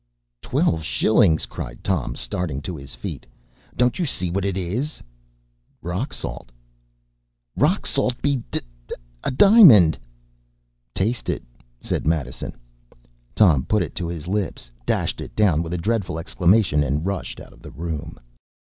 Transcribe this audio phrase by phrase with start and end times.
[0.41, 3.27] ”“Twelve shillings!” cried Tom, starting to his feet.
[3.77, 5.03] “Don’t you see what it is?”
[5.83, 6.51] “Rock salt!”
[7.55, 8.95] “Rock salt be d d!
[9.23, 9.99] a diamond.”
[10.95, 11.43] “Taste it!”
[11.81, 12.53] said Madison.
[13.35, 17.39] Tom put it to his lips, dashed it down with a dreadful exclamation, and rushed
[17.39, 18.19] out of the room.